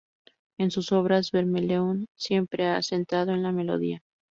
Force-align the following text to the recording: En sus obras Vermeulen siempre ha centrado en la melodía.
En 0.57 0.71
sus 0.71 0.91
obras 0.93 1.29
Vermeulen 1.29 2.07
siempre 2.17 2.65
ha 2.65 2.81
centrado 2.81 3.33
en 3.35 3.43
la 3.43 3.51
melodía. 3.51 4.01